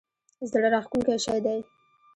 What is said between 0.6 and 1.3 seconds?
راښکونکی